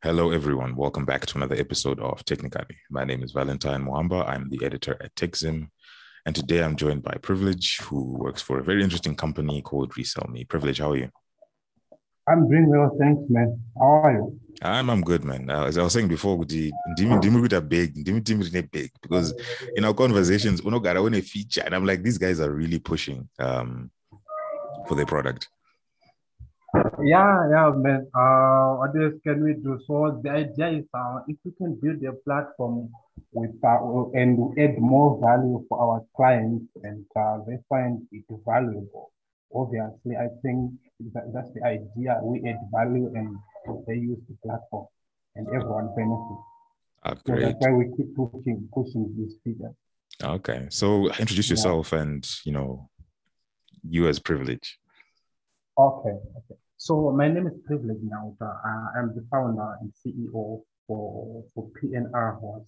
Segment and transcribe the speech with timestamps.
[0.00, 0.76] Hello, everyone.
[0.76, 2.76] Welcome back to another episode of Technically.
[2.88, 4.28] My name is Valentine Mwamba.
[4.28, 5.70] I'm the editor at TechZim.
[6.24, 10.28] And today I'm joined by Privilege, who works for a very interesting company called Resell
[10.30, 10.44] Me.
[10.44, 11.10] Privilege, how are you?
[12.28, 13.60] I'm doing well, thanks, man.
[13.76, 14.40] How are you?
[14.62, 15.50] I'm, I'm good, man.
[15.50, 19.34] Uh, as I was saying before, the Dimi are big, Dimi big, because
[19.74, 23.28] in our conversations, Uno got a feature, and I'm like, these guys are really pushing
[23.40, 23.90] um,
[24.86, 25.48] for their product.
[26.74, 28.08] Yeah, yeah, man.
[28.14, 29.80] Uh, what else can we do?
[29.86, 32.90] So the idea is, uh, if we can build a platform
[33.32, 39.12] with uh, and add more value for our clients, and uh, they find it valuable.
[39.54, 40.72] Obviously, I think
[41.14, 42.20] that, that's the idea.
[42.22, 43.36] We add value, and
[43.86, 44.86] they use the platform,
[45.36, 46.44] and everyone benefits.
[47.04, 47.42] Ah, great.
[47.42, 49.74] So that's why we keep pushing, pushing these figures.
[50.22, 52.00] Okay, so introduce yourself, yeah.
[52.00, 52.90] and you know,
[53.88, 54.78] you as privilege.
[55.78, 56.58] Okay, okay.
[56.76, 58.50] So my name is Privilege Nauta.
[58.50, 62.66] Uh, I'm the founder and CEO for, for PNR Host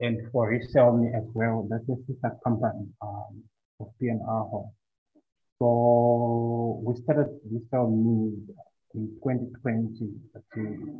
[0.00, 1.66] and for Resell Me as well.
[1.70, 3.42] That's a sister company um,
[3.78, 4.76] for PNR Host.
[5.58, 8.36] So we started Resell Me
[8.92, 10.12] in 2020.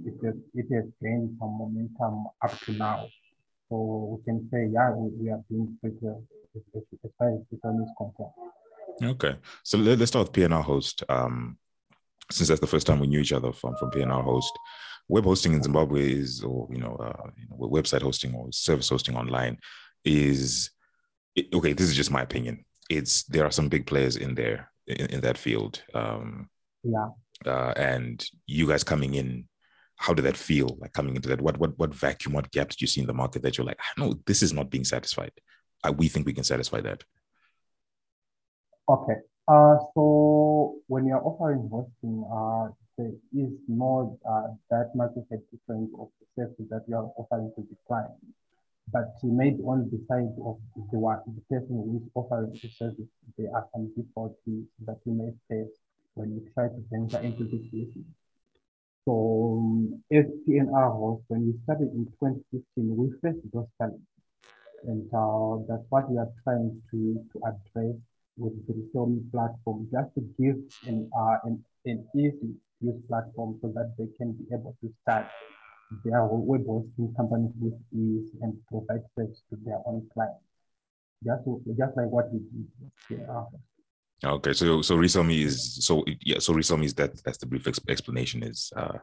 [0.08, 3.06] It has, it has gained some momentum up to now.
[3.68, 6.24] So we can say, yeah, we, we are doing pretty well
[6.56, 8.53] as far as Resell is concerned.
[9.02, 11.02] Okay, so let's start with PNR host.
[11.08, 11.58] Um,
[12.30, 14.52] since that's the first time we knew each other from from PNR host,
[15.08, 18.88] web hosting in Zimbabwe is, or you know, uh, you know website hosting or service
[18.88, 19.58] hosting online
[20.04, 20.70] is
[21.52, 21.72] okay.
[21.72, 22.64] This is just my opinion.
[22.88, 25.82] It's there are some big players in there in, in that field.
[25.94, 26.48] Um,
[26.82, 27.08] yeah.
[27.44, 29.46] Uh, and you guys coming in,
[29.96, 30.76] how did that feel?
[30.80, 33.14] Like coming into that, what what what vacuum, what gap did you see in the
[33.14, 35.32] market that you're like, no, this is not being satisfied.
[35.82, 37.02] Uh, we think we can satisfy that.
[38.88, 39.16] Okay.
[39.48, 45.38] Uh, so when you're offering hosting, uh, there is not uh, that much of a
[45.50, 48.12] difference of the service that you are offering to the client.
[48.92, 50.60] But made on the side of
[50.92, 53.08] the one, the person who is offering the service,
[53.38, 55.72] there are some difficulties that you may face
[56.14, 58.04] when you try to venture into this business.
[59.06, 64.04] So um, as PNR host, when we started in 2015, we faced those challenges.
[64.84, 67.96] And uh, that's what we are trying to, to address
[68.36, 70.56] with the Resell platform just to give
[70.86, 75.26] an, uh, an, an easy use platform so that they can be able to start
[76.04, 80.40] their web hosting companies with ease and provide service to their own clients.
[81.24, 81.42] Just,
[81.78, 82.66] just like what we did
[83.08, 83.46] here.
[84.24, 88.42] Okay, so so Resell is so yeah, so Resell is that that's the brief explanation
[88.42, 88.98] is uh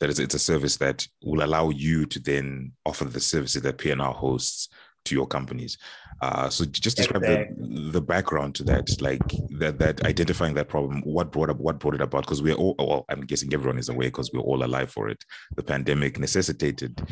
[0.00, 3.78] that is it's a service that will allow you to then offer the services that
[3.78, 4.68] PNR hosts
[5.04, 5.78] to your companies.
[6.22, 7.56] Uh, so just describe exactly.
[7.58, 11.02] the, the background to that, like that that identifying that problem.
[11.02, 12.22] What brought up what brought it about?
[12.24, 15.24] Because we're all well, I'm guessing everyone is aware because we're all alive for it.
[15.56, 17.06] The pandemic necessitated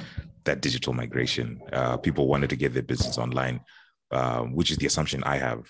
[0.44, 1.60] that digital migration.
[1.72, 3.60] Uh, people wanted to get their business online,
[4.10, 5.66] uh, which is the assumption I have.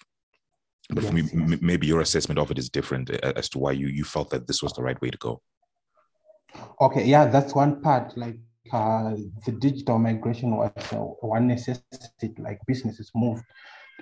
[0.90, 1.10] But yes.
[1.10, 3.88] for me, m- maybe your assessment of it is different uh, as to why you
[3.88, 5.40] you felt that this was the right way to go.
[6.80, 8.16] Okay, yeah, that's one part.
[8.16, 8.36] Like
[8.72, 13.44] uh, the digital migration was uh, one necessity, like businesses moved,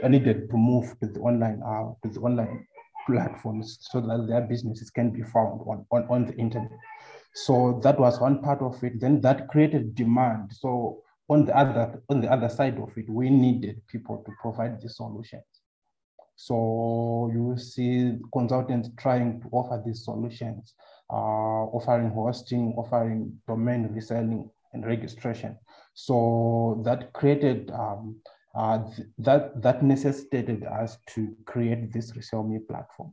[0.03, 2.67] needed to move to the online, uh, to the online
[3.07, 6.71] platforms so that their businesses can be found on, on, on the internet.
[7.35, 9.01] So that was one part of it.
[9.01, 10.53] Then that created demand.
[10.53, 14.81] So on the other on the other side of it, we needed people to provide
[14.81, 15.45] the solutions.
[16.35, 20.75] So you see consultants trying to offer these solutions,
[21.11, 25.57] uh, offering hosting, offering domain reselling and registration.
[25.95, 28.17] So that created, um,
[28.55, 33.13] uh, th that, that necessitated us to create this Resell Me platform.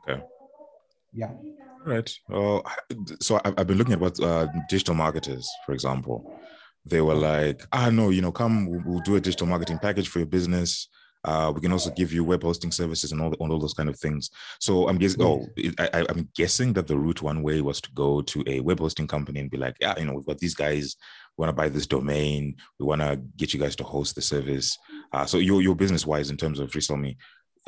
[0.00, 0.22] Okay.
[1.12, 1.32] Yeah.
[1.86, 2.10] All right.
[2.32, 2.60] Uh,
[3.20, 6.18] so I've been looking at what uh, digital marketers, for example,
[6.84, 10.08] they were like, ah, no, you know, come, we'll, we'll do a digital marketing package
[10.08, 10.88] for your business.
[11.24, 13.98] Uh, we can also give you web hosting services and all, all those kind of
[13.98, 14.30] things.
[14.60, 15.22] So I'm guessing.
[15.22, 15.46] Oh,
[15.78, 19.06] I, am guessing that the route one way was to go to a web hosting
[19.06, 20.96] company and be like, yeah, you know, we've got these guys.
[21.36, 22.56] We want to buy this domain.
[22.78, 24.76] We want to get you guys to host the service.
[25.12, 27.16] Uh, so your your business wise, in terms of resell me,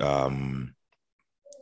[0.00, 0.74] um,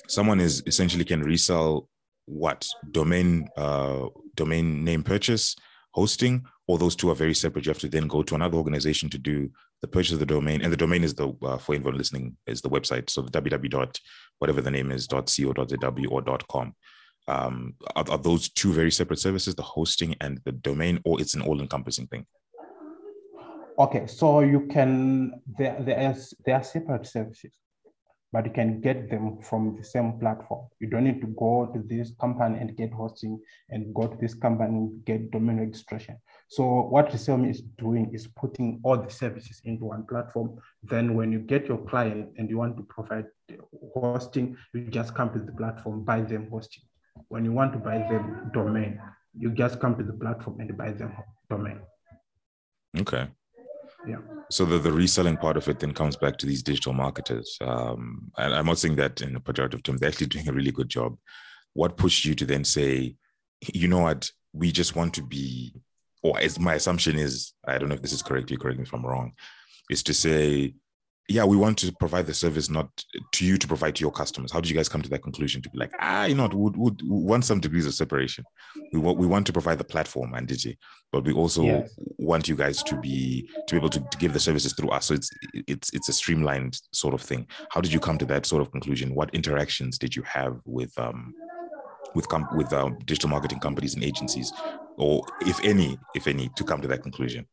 [0.08, 1.88] someone is essentially can resell
[2.26, 5.56] what domain uh, domain name purchase
[5.92, 9.10] hosting or those two are very separate you have to then go to another organization
[9.10, 9.50] to do
[9.82, 12.62] the purchase of the domain, and the domain is the uh, for anyone listening is
[12.62, 13.10] the website.
[13.10, 13.98] So the www dot
[14.38, 16.74] whatever the name is dot co dot zw or dot com.
[17.28, 21.34] Um, are, are those two very separate services, the hosting and the domain, or it's
[21.34, 22.26] an all-encompassing thing?
[23.78, 27.52] Okay, so you can there there is there are separate services.
[28.32, 30.66] but you can get them from the same platform.
[30.80, 33.38] You don't need to go to this company and get hosting
[33.68, 36.16] and go to this company and get domain registration.
[36.52, 40.58] So what Resellme is doing is putting all the services into one platform.
[40.82, 43.24] Then when you get your client and you want to provide
[43.94, 46.82] hosting, you just come to the platform, buy them hosting.
[47.28, 49.00] When you want to buy them domain,
[49.34, 51.16] you just come to the platform and buy them
[51.48, 51.80] domain.
[52.98, 53.28] Okay.
[54.06, 54.18] Yeah.
[54.50, 57.56] So the, the reselling part of it then comes back to these digital marketers.
[57.62, 60.72] Um, and I'm not saying that in a pejorative term, they're actually doing a really
[60.72, 61.16] good job.
[61.72, 63.16] What pushed you to then say,
[63.72, 65.72] you know what, we just want to be,
[66.22, 68.84] or as my assumption is, I don't know if this is correct, you correct me
[68.84, 69.32] if I'm wrong,
[69.90, 70.74] is to say,
[71.28, 72.88] yeah, we want to provide the service not
[73.32, 74.50] to you to provide to your customers.
[74.52, 76.70] How did you guys come to that conclusion to be like, ah, you know, we
[76.76, 78.44] would, want some degrees of separation.
[78.92, 80.76] We want we want to provide the platform and DG,
[81.12, 81.94] but we also yes.
[82.18, 85.06] want you guys to be to be able to, to, give the services through us.
[85.06, 87.46] So it's it's it's a streamlined sort of thing.
[87.70, 89.14] How did you come to that sort of conclusion?
[89.14, 91.34] What interactions did you have with um
[92.14, 94.52] with com- with um, digital marketing companies and agencies,
[94.96, 97.46] or if any, if any, to come to that conclusion?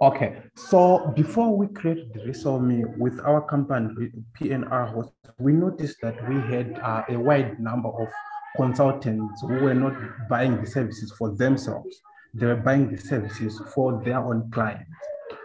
[0.00, 5.10] Okay, so before we created the Resellme with our company PNR host,
[5.40, 8.08] we noticed that we had uh, a wide number of
[8.56, 9.94] consultants who were not
[10.28, 12.00] buying the services for themselves;
[12.32, 14.88] they were buying the services for their own clients.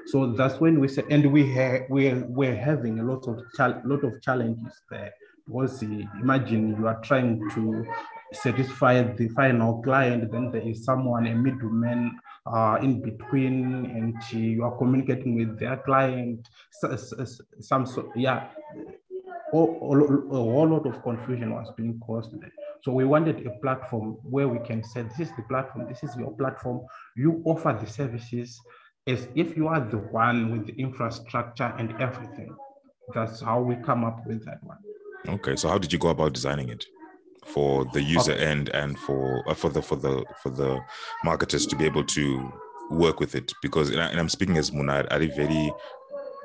[0.08, 3.42] So that's when we said, and we ha- we were having a lot of
[3.86, 5.14] lot of challenges there.
[5.46, 7.86] Because imagine you are trying to
[8.32, 14.64] satisfy the final client, then there is someone, a middleman uh, in between and you
[14.64, 18.48] are communicating with their client, some, some yeah,
[19.54, 22.34] a whole lot of confusion was being caused.
[22.82, 26.16] So we wanted a platform where we can say, this is the platform, this is
[26.18, 26.82] your platform.
[27.16, 28.60] You offer the services
[29.06, 32.56] as if you are the one with the infrastructure and everything.
[33.14, 34.78] That's how we come up with that one.
[35.28, 36.86] Okay, so how did you go about designing it?
[37.46, 38.46] for the user okay.
[38.46, 40.80] end and for uh, for the for the for the
[41.24, 42.52] marketers to be able to
[42.90, 45.72] work with it because and, I, am speaking as Munad are very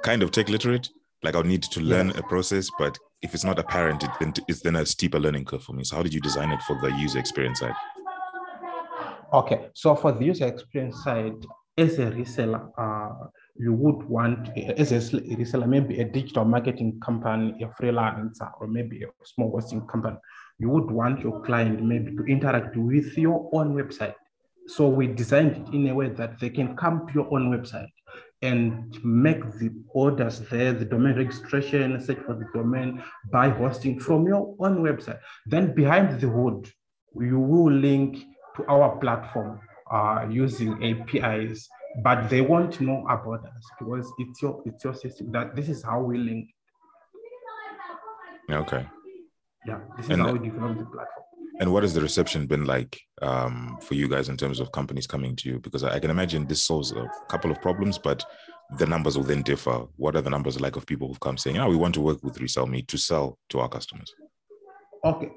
[0.02, 0.88] kind of tech literate
[1.22, 4.60] like I'll need to learn a process but if it's not apparent it, then it's
[4.60, 6.88] then a steeper learning curve for me so how did you design it for the
[6.92, 7.74] user experience side
[9.32, 11.44] okay so for the user experience side
[11.76, 13.26] as a reseller uh,
[13.58, 14.98] you would want as a
[15.40, 20.16] reseller maybe a digital marketing company a freelancer or maybe a small hosting company
[20.58, 24.14] you would want your client maybe to interact with your own website.
[24.66, 27.88] So we designed it in a way that they can come to your own website
[28.42, 33.02] and make the orders there, the domain registration, search for the domain,
[33.32, 35.18] buy hosting from your own website.
[35.46, 36.70] Then behind the hood,
[37.18, 38.18] you will link
[38.56, 39.60] to our platform
[39.90, 41.68] uh, using APIs,
[42.02, 45.32] but they won't know about us because it's your it's your system.
[45.32, 46.48] That this is how we link.
[48.50, 48.86] Okay.
[49.66, 51.24] Yeah, this is and, how we develop the platform.
[51.60, 55.08] And what has the reception been like um, for you guys in terms of companies
[55.08, 55.58] coming to you?
[55.58, 58.24] Because I, I can imagine this solves a couple of problems, but
[58.78, 59.84] the numbers will then differ.
[59.96, 62.22] What are the numbers like of people who've come saying, "Oh, we want to work
[62.22, 64.14] with Resell Me to sell to our customers"?
[65.04, 65.30] Okay,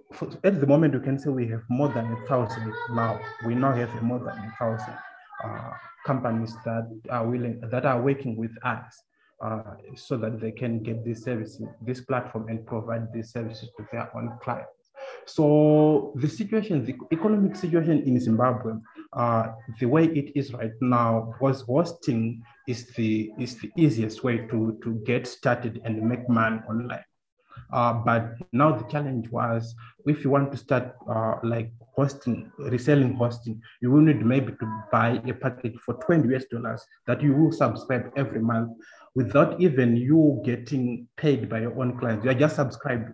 [0.43, 3.19] at the moment, we can say we have more than a thousand now.
[3.45, 4.95] We now have more than a thousand
[5.43, 5.71] uh,
[6.05, 9.03] companies that are willing that are working with us
[9.43, 13.85] uh, so that they can get this service, this platform and provide these services to
[13.91, 14.91] their own clients.
[15.25, 18.73] So the situation, the economic situation in Zimbabwe,
[19.13, 19.47] uh,
[19.79, 24.77] the way it is right now, was hosting is the is the easiest way to
[24.83, 27.03] to get started and make money online.
[27.71, 29.75] Uh, but now the challenge was
[30.05, 34.83] if you want to start uh, like hosting, reselling hosting, you will need maybe to
[34.91, 38.71] buy a package for 20 US dollars that you will subscribe every month
[39.15, 42.23] without even you getting paid by your own clients.
[42.23, 43.13] You are just subscribing.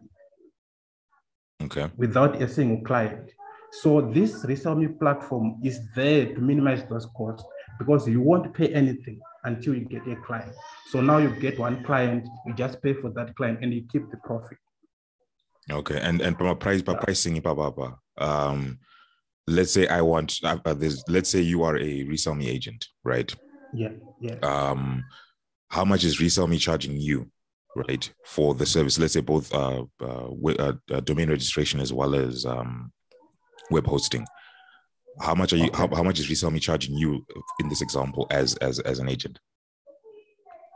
[1.64, 1.90] Okay.
[1.98, 3.32] Without a single client.
[3.72, 7.46] So this Resellme platform is there to minimize those costs
[7.80, 10.54] because you won't pay anything until you get a client.
[10.92, 14.12] So now you get one client, you just pay for that client and you keep
[14.12, 14.58] the profit.
[15.72, 16.00] Okay.
[16.00, 17.42] And and from a price by pricing,
[18.18, 18.80] um,
[19.48, 23.34] let's say I want uh, this, let's say you are a resell me agent, right?
[23.74, 23.94] Yeah.
[24.22, 24.36] Yeah.
[24.44, 25.04] Um,
[25.70, 27.30] how much is resell me charging you
[27.76, 32.16] right for the service let's say both uh, uh, uh, uh, domain registration as well
[32.16, 32.92] as um,
[33.70, 34.26] web hosting
[35.22, 35.78] how much are you okay.
[35.78, 37.26] how, how much is Resellme charging you
[37.60, 39.40] in this example as as as an agent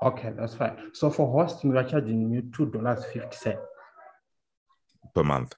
[0.03, 3.59] okay that's fine so for hosting we are charging you two dollars fifty cents
[5.13, 5.53] per month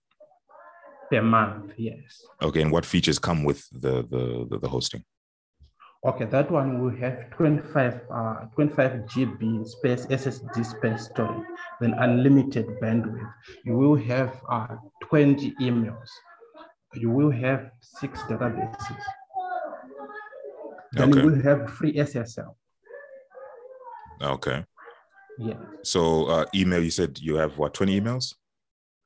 [1.09, 5.03] per month yes okay and what features come with the the the, the hosting
[6.05, 11.47] Okay, that one will have 25, uh, 25 GB space SSD space storage,
[11.79, 13.31] then unlimited bandwidth.
[13.63, 16.09] You will have uh, 20 emails.
[16.95, 18.97] You will have six databases.
[20.93, 21.19] Then Okay.
[21.21, 22.55] you will have free SSL.
[24.21, 24.63] Okay.
[25.39, 28.35] Yes, So uh, email, you said you have what, 20 emails?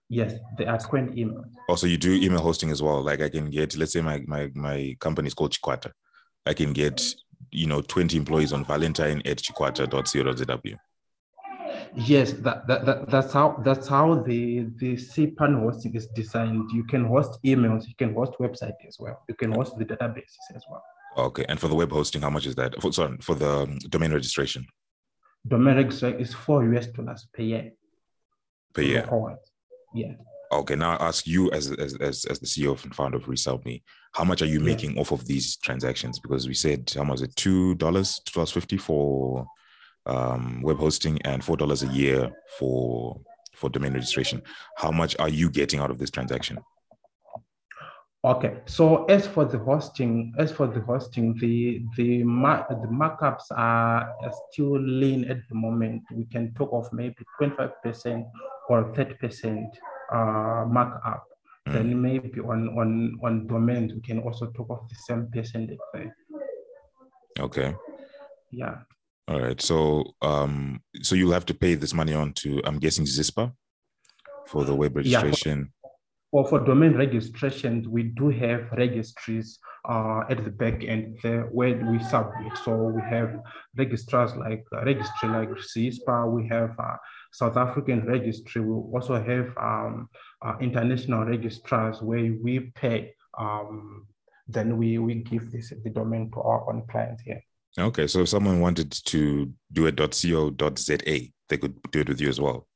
[0.09, 1.49] yes, there are 20 emails.
[1.69, 3.01] Also, you do email hosting as well.
[3.01, 5.91] Like I can get, let's say my my my company is called Chikwata.
[6.45, 7.01] I can get,
[7.51, 10.75] you know, 20 employees on Valentine at chikwata.co.zw.
[11.95, 16.69] Yes, that, that, that that's how that's how the the CPAN hosting is designed.
[16.71, 19.23] You can host emails, you can host website as well.
[19.27, 20.83] You can host the databases as well.
[21.17, 21.45] Okay.
[21.49, 22.79] And for the web hosting, how much is that?
[22.81, 24.65] For, sorry, for the um, domain registration
[25.47, 27.71] Domain registration is four US dollars per year.
[28.73, 29.07] per year.
[29.95, 30.13] Yeah.
[30.51, 30.75] Okay.
[30.75, 33.81] Now I ask you as as as, as the CEO and founder of ReSellMe,
[34.13, 34.65] how much are you Yeah.
[34.65, 36.19] making off of these transactions?
[36.19, 37.35] Because we said how much is it?
[37.35, 39.47] Two dollars, two dollars fifty for
[40.07, 43.19] um, web hosting and four dollars a year for
[43.53, 44.41] for domain registration.
[44.77, 46.59] How much are you getting out of this transaction?
[48.23, 48.57] Okay.
[48.65, 54.13] So as for the hosting, as for the hosting, the the mar- the markups are
[54.51, 56.03] still lean at the moment.
[56.13, 58.25] We can talk of maybe 25%
[58.69, 59.63] or 30%
[60.11, 61.23] uh, markup.
[61.67, 61.73] Mm.
[61.73, 65.77] Then maybe on on on domains we can also talk of the same percentage.
[67.39, 67.75] Okay.
[68.51, 68.77] Yeah.
[69.27, 69.61] All right.
[69.61, 73.53] So um so you'll have to pay this money on to I'm guessing ZISPA
[74.45, 75.21] for the web Yeah.
[75.21, 75.73] registration.
[76.33, 81.75] Or for domain registrations, we do have registries uh, at the back end there where
[81.89, 82.51] we submit.
[82.65, 83.39] So we have
[83.77, 86.97] registrars like uh, registry like ZISPA, we have uh,
[87.31, 90.09] South African registry, we also have um,
[90.45, 94.05] uh, international registrars where we pay, um,
[94.47, 97.41] then we, we give this the domain to our own clients here.
[97.79, 98.07] Okay.
[98.07, 100.97] So if someone wanted to do a .co.za,
[101.49, 102.67] they could do it with you as well.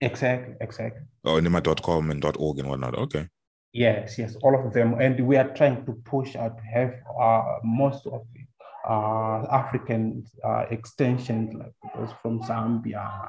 [0.00, 1.02] Exactly, exactly.
[1.24, 2.96] Or nima.com and .org and whatnot.
[2.96, 3.28] Okay.
[3.72, 5.00] Yes, yes, all of them.
[5.00, 10.24] And we are trying to push out to have uh, most of the uh, African
[10.44, 13.28] uh, extensions, like those from Zambia,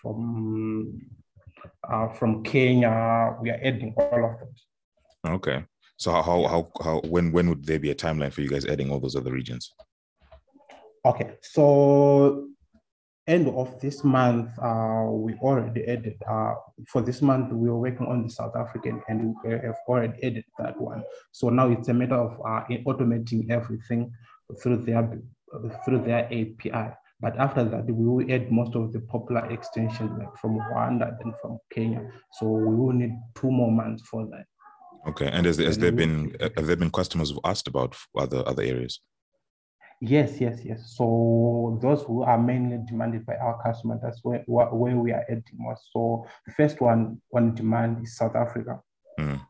[0.00, 1.00] from
[1.90, 3.36] uh, from Kenya.
[3.40, 5.34] We are adding all of those.
[5.34, 5.64] Okay.
[5.96, 8.66] So how how how, how when when would there be a timeline for you guys
[8.66, 9.72] adding all those other regions?
[11.04, 12.48] Okay, so
[13.26, 16.54] end of this month, uh, we already added, uh,
[16.88, 20.44] for this month, we are working on the South African and we have already added
[20.58, 21.02] that one.
[21.32, 24.12] So now it's a matter of uh, automating everything
[24.62, 25.18] through their,
[25.84, 26.94] through their API.
[27.20, 31.34] But after that, we will add most of the popular extensions like from Rwanda and
[31.40, 32.10] from Kenya.
[32.32, 34.46] So we will need two more months for that.
[35.08, 35.26] Okay.
[35.26, 38.62] And has, has And there been have there been customers who've asked about other other
[38.62, 39.00] areas?
[40.04, 40.94] Yes, yes, yes.
[40.96, 45.44] So those who are mainly demanded by our customer, that's where, where we are adding
[45.54, 45.76] more.
[45.92, 48.80] So the first one on demand is South Africa,
[49.20, 49.40] Mm.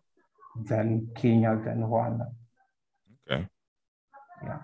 [0.66, 2.26] then Kenya, then Rwanda.
[3.30, 3.48] Okay.
[4.42, 4.58] Yeah.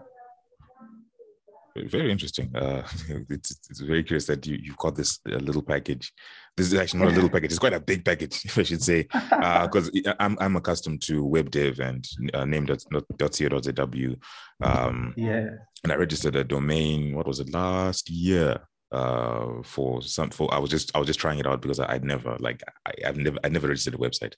[1.87, 2.55] Very interesting.
[2.55, 2.83] Uh,
[3.31, 6.13] it's, it's very curious that you, you've got this uh, little package.
[6.57, 7.51] This is actually not a little package.
[7.53, 11.51] It's quite a big package, if I should say, because I'm, I'm accustomed to web
[11.51, 12.05] dev and
[12.35, 14.17] uh, name.co.zw.
[14.63, 15.47] Um, yeah.
[15.85, 17.15] and I registered a domain.
[17.15, 18.61] What was it last year?
[18.91, 21.93] Uh, for some, for I was just I was just trying it out because I,
[21.93, 24.33] I'd never like I, I've never I never registered a website,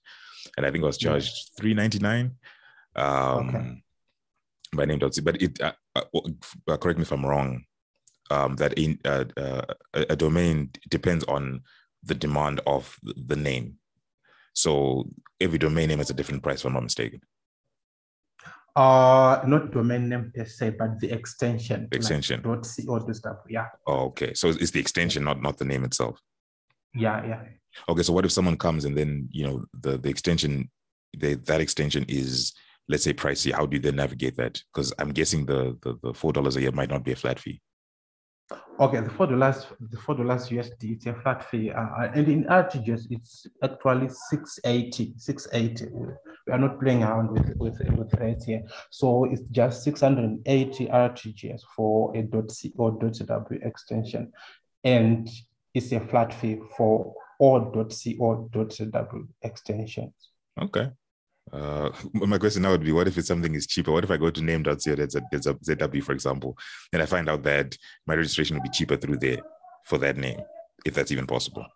[0.56, 1.10] and I think I was Yeah.
[1.10, 2.32] charged three ninety nine.
[2.96, 3.82] Um, Okay.
[4.74, 6.02] By name dot but it uh, uh,
[6.68, 7.64] uh, correct me if I'm wrong.
[8.30, 9.62] Um, that in uh, uh,
[9.92, 11.62] a domain depends on
[12.04, 13.78] the demand of the name.
[14.52, 15.10] So
[15.40, 17.20] every domain name has a different price, if I'm not mistaken.
[18.76, 21.88] Uh, not domain name per se, but the extension.
[21.90, 22.40] The extension.
[22.44, 23.38] Like co dot stuff.
[23.48, 23.66] Yeah.
[23.86, 24.32] Oh, okay.
[24.34, 26.20] So it's the extension, not not the name itself.
[26.94, 27.26] Yeah.
[27.26, 27.42] Yeah.
[27.88, 30.70] Okay, so what if someone comes and then you know the the extension,
[31.16, 32.52] the that extension is
[32.90, 33.52] let's say pricey?
[33.52, 34.62] How do you then navigate that?
[34.72, 37.38] Because I'm guessing the, the the four dollars a year might not be a flat
[37.38, 37.60] fee.
[38.80, 42.44] Okay, the four dollars, the four dollars USD, it's a flat fee, uh, and in
[42.44, 45.92] RTGS, it's actually 680, 680.
[46.46, 51.60] We are not playing around with with with rates here, so it's just 680 RTGS
[51.76, 54.32] for a .co .w extension,
[54.82, 55.28] and
[55.74, 60.14] it's a flat fee for all .co .w extensions.
[60.60, 60.90] Okay.
[61.52, 63.90] Uh, my question now would be: What if it's something is cheaper?
[63.92, 66.56] What if I go to name.co.zw, for example,
[66.92, 69.38] and I find out that my registration will be cheaper through there
[69.84, 70.40] for that name,
[70.84, 71.66] if that's even possible?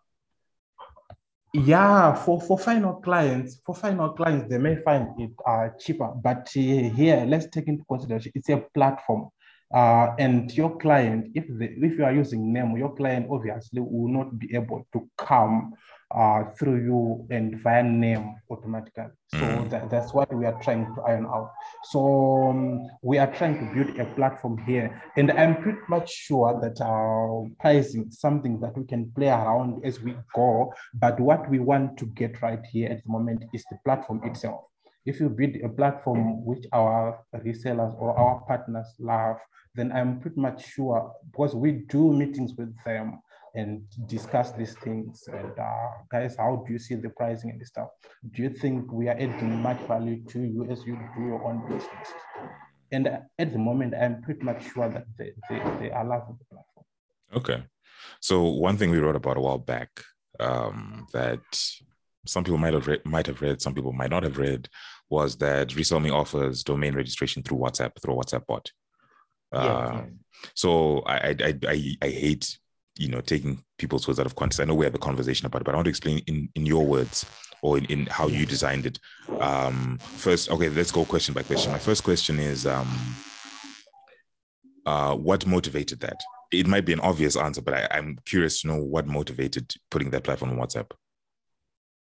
[1.54, 6.08] Yeah, for, for final clients, for final clients, they may find it uh, cheaper.
[6.08, 9.28] But uh, here, let's take into consideration it's a platform.
[9.72, 14.08] Uh, and your client, if the, if you are using Nemo, your client obviously will
[14.08, 15.74] not be able to come
[16.14, 19.06] uh, through you and via name automatically.
[19.32, 19.70] So mm.
[19.70, 21.52] that, that's what we are trying to iron out.
[21.84, 26.60] So um, we are trying to build a platform here, and I'm pretty much sure
[26.62, 30.72] that our pricing is something that we can play around as we go.
[30.94, 34.64] But what we want to get right here at the moment is the platform itself.
[35.06, 39.36] If you build a platform which our resellers or our partners love,
[39.74, 43.18] then I'm pretty much sure because we do meetings with them
[43.54, 45.28] and discuss these things.
[45.28, 47.88] And uh, guys, how do you see the pricing and the stuff?
[48.32, 51.62] Do you think we are adding much value to you as you do your own
[51.68, 52.08] business?
[52.92, 53.08] And
[53.38, 56.86] at the moment, I'm pretty much sure that they, they, they are loving the platform.
[57.34, 57.64] Okay.
[58.20, 59.90] So one thing we wrote about a while back
[60.40, 61.42] um, that
[62.26, 64.68] some people might have read, might have read, some people might not have read,
[65.10, 68.70] was that Resellme offers domain registration through WhatsApp through a WhatsApp bot.
[69.52, 70.02] Uh,
[70.54, 72.58] So I, I I I hate
[72.96, 74.60] you know taking people's words out of context.
[74.60, 76.66] I know we had the conversation about it, but I want to explain in in
[76.66, 77.26] your words
[77.62, 78.98] or in, in how you designed it.
[79.40, 81.72] Um, first, okay, let's go question by question.
[81.72, 83.16] My first question is, um,
[84.84, 86.20] uh, what motivated that?
[86.52, 90.10] It might be an obvious answer, but I, I'm curious to know what motivated putting
[90.10, 90.90] that platform on WhatsApp.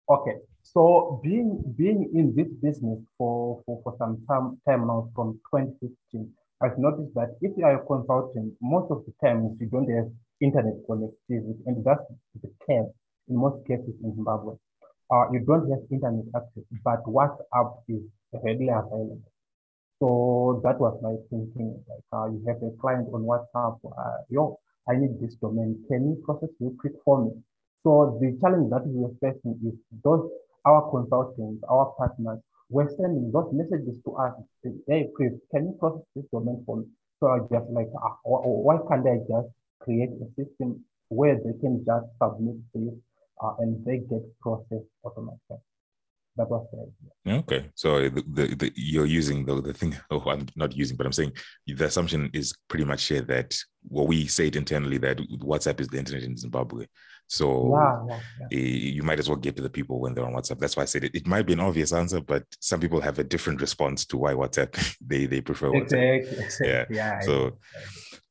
[0.10, 5.40] Okay, so being being in this business for for, for some time, time now from
[5.54, 6.32] 2015,
[6.62, 10.10] I've noticed that if you are a consultant, most of the times you don't have
[10.42, 12.04] internet connectivity, and that's
[12.42, 12.92] the case
[13.28, 14.56] in most cases in Zimbabwe.
[15.12, 18.02] Uh, you don't have internet access, but WhatsApp is
[18.34, 19.22] readily available.
[20.00, 21.84] So that was my thinking.
[21.90, 25.84] Like, uh, you have a client on WhatsApp, uh, yo, I need this domain.
[25.90, 27.32] Can you process it quick for me?
[27.84, 30.30] So the challenge that we are facing is those
[30.66, 34.34] our consultants, our partners, were sending those messages to us.
[34.88, 36.86] Hey, Chris, can you process this domain for me?
[37.20, 39.50] So I just like, uh, why can't I just
[39.90, 42.94] create a system where they can just submit this
[43.44, 45.58] uh, and they get processed automatically.
[46.38, 47.40] That was the idea.
[47.42, 49.96] Okay, so the, the, the, you're using the the thing.
[50.12, 51.34] Oh, I'm not using, but I'm saying
[51.68, 55.88] the assumption is pretty much here that what we say it internally that WhatsApp is
[55.88, 56.86] the internet in Zimbabwe.
[57.30, 58.58] So yeah, yeah, yeah.
[58.58, 60.58] you might as well get to the people when they're on WhatsApp.
[60.58, 61.14] That's why I said it.
[61.14, 64.34] It might be an obvious answer, but some people have a different response to why
[64.34, 64.72] WhatsApp
[65.06, 66.24] they they prefer WhatsApp.
[66.24, 66.68] Exactly.
[66.68, 66.86] Yeah.
[66.90, 67.20] yeah.
[67.20, 67.60] So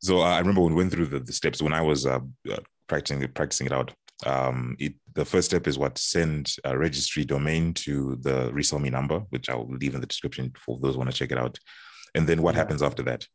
[0.01, 2.57] so I remember when we went through the, the steps when I was uh, uh
[2.89, 3.93] practicing practicing it out.
[4.27, 9.21] Um, it the first step is what send a registry domain to the Resellme number,
[9.31, 11.57] which I'll leave in the description for those who want to check it out.
[12.17, 13.29] And then what happens after that?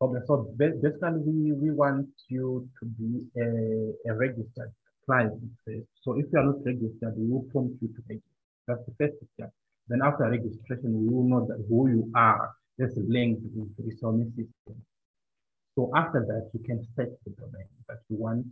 [0.00, 4.72] Okay, so basically we, we want you to be a, a registered
[5.06, 5.32] client.
[6.02, 8.28] So if you are not registered, we will prompt you to register.
[8.66, 9.52] That's the first step.
[9.88, 12.54] Then after registration, we will know that who you are.
[12.78, 14.82] That's linked with the Resellme system.
[15.76, 18.46] So after that, you can set the domain that you want.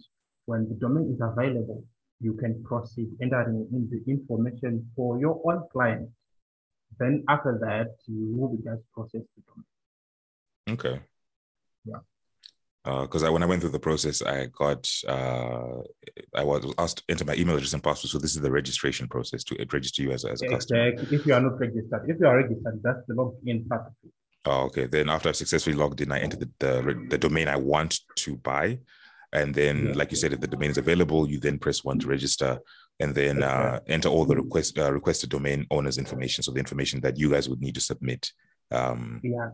[0.46, 1.84] When the domain is available,
[2.20, 6.08] you can proceed entering in the information for your own client.
[6.98, 10.78] Then after that, you will just process the domain.
[10.78, 11.00] Okay.
[11.84, 11.98] Yeah.
[12.84, 15.82] Because uh, when I went through the process, I got uh,
[16.34, 18.10] I was asked to enter my email address and password.
[18.10, 20.92] So this is the registration process to register you as, as a exactly.
[20.96, 21.14] customer.
[21.16, 24.10] If you are not registered, if you are registered, that's the login part of it.
[24.44, 24.86] Oh, okay.
[24.86, 28.36] Then after I've successfully logged in, I enter the, the, the domain I want to
[28.38, 28.80] buy.
[29.32, 29.92] And then, yeah.
[29.94, 32.58] like you said, if the domain is available, you then press one to register
[32.98, 36.42] and then uh, enter all the request uh, requested domain owner's information.
[36.42, 38.32] So the information that you guys would need to submit
[38.70, 39.48] um, yeah.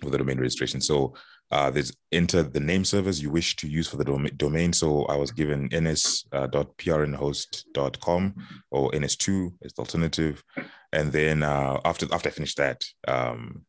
[0.00, 0.80] for the domain registration.
[0.80, 1.14] So
[1.50, 4.70] uh, there's enter the name servers you wish to use for the dom- domain.
[4.72, 8.34] So I was given ns.pnrhost.com
[8.70, 10.44] or ns2 as the alternative.
[10.92, 13.64] And then uh, after after I finished that, um,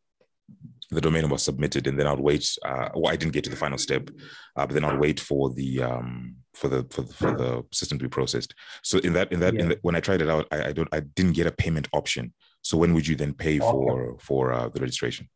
[0.91, 2.49] the domain was submitted, and then I'd wait.
[2.65, 4.09] Uh, well, I didn't get to the final step,
[4.55, 7.99] uh, but then I'd wait for the um, for the for the, for the system
[7.99, 8.55] to be processed.
[8.83, 9.61] So in that in that, yeah.
[9.61, 11.87] in the, when I tried it out, I, I, don't I didn't get a payment
[11.93, 12.33] option.
[12.61, 15.29] So when would you then pay for for uh, the registration?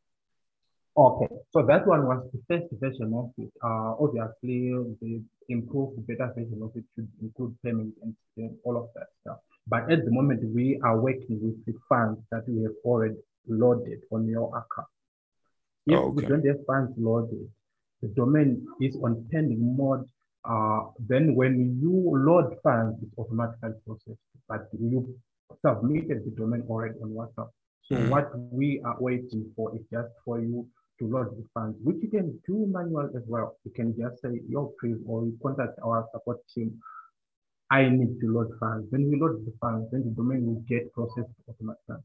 [0.96, 3.52] Okay, so that one was the first version of it.
[3.64, 4.70] Uh, obviously,
[5.02, 7.96] the improved, better version of it should include payment
[8.38, 9.38] and all of that stuff.
[9.68, 13.16] But at the moment, we are working with the funds that we have already
[13.48, 14.88] loaded on your account.
[15.88, 16.16] If oh, okay.
[16.16, 17.50] we don't have funds loaded,
[18.04, 20.08] the domain is on pending mode.
[20.46, 24.20] Uh, then when you load funds, it's automatically processed.
[24.48, 25.16] But you
[25.66, 27.50] submitted the domain already on WhatsApp.
[27.84, 28.10] So mm.
[28.10, 30.68] what we are waiting for is just for you
[31.04, 33.58] to load the funds, which you can do manual as well.
[33.66, 36.80] You can just say your please or you contact our support team.
[37.70, 38.88] I need to load funds.
[38.92, 42.04] Then we load the funds, then the domain will get processed automatically.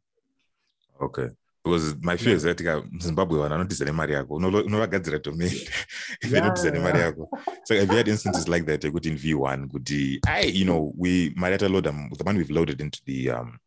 [1.01, 1.29] Okay.
[1.63, 2.59] Because my fear is that
[3.01, 5.53] Zimbabwe vananotizane mari yako unovagadzira domain
[6.31, 7.29] venotizane mari yako
[7.65, 11.53] so you had instances like that yekuti in v1 kuti i you know we mari
[11.53, 13.59] yataloda the money we've loaded into the um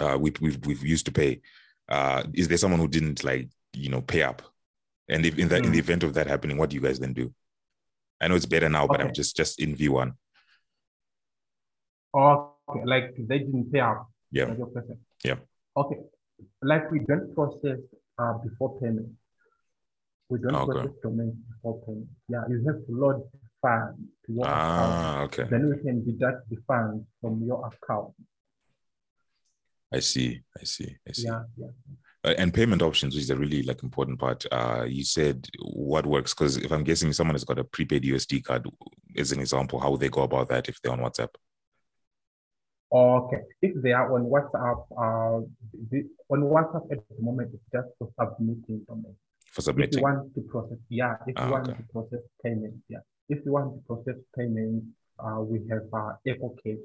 [0.00, 1.40] uh we, we've, we've used to pay
[1.88, 4.42] uh is there someone who didn't like you know pay up
[5.08, 5.66] and if in that mm.
[5.66, 5.84] in the hmm.
[5.84, 7.32] event of that happening what do you guys then do
[8.20, 10.12] i know it's better now but i'm just just in v1
[12.14, 14.54] okay like they didn't pay up yeah
[15.24, 15.36] yeah
[15.76, 15.96] okay
[16.62, 17.78] like we don't process
[18.18, 19.08] uh, before payment.
[20.28, 20.72] We don't okay.
[20.72, 22.08] process domains before payment.
[22.28, 25.40] Yeah, you have to load the funds to your ah, account.
[25.40, 25.50] okay.
[25.50, 28.14] Then we can deduct the funds from your account.
[29.92, 30.42] I see.
[30.58, 30.96] I see.
[31.06, 31.24] I see.
[31.24, 31.66] Yeah, yeah.
[32.24, 34.46] Uh, and payment options, which is a really like important part.
[34.52, 38.44] Uh, you said what works because if I'm guessing someone has got a prepaid USD
[38.44, 38.68] card,
[39.16, 41.30] as an example, how would they go about that if they're on WhatsApp?
[42.92, 45.44] Okay, if they are on WhatsApp, uh,
[45.90, 49.16] the, on WhatsApp at the moment, it's just for submitting domain.
[49.46, 49.94] For submitting.
[49.94, 51.14] If you want to process, yeah.
[51.26, 51.78] If you ah, want okay.
[51.78, 52.98] to process payments, yeah.
[53.30, 54.86] If you want to process payments,
[55.18, 56.78] uh, we have uh, EcoCash.